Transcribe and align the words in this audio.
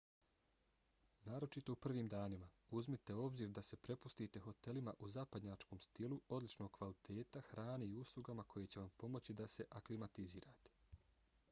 naročito 1.25 1.73
u 1.75 1.79
prvim 1.85 2.07
danima 2.13 2.47
uzmite 2.79 3.15
u 3.19 3.25
obzir 3.25 3.51
da 3.59 3.63
se 3.67 3.79
prepustite 3.83 4.43
hotelima 4.47 4.93
u 5.07 5.11
zapadnjačkom 5.17 5.85
stilu 5.89 6.21
odličnog 6.39 6.73
kvaliteta 6.81 7.45
hrani 7.51 7.85
i 7.91 7.95
uslugama 8.05 8.43
koje 8.55 8.67
će 8.67 8.79
vam 8.85 8.89
pomoći 9.05 9.39
da 9.45 9.47
se 9.57 9.71
aklimatizirate 9.83 10.79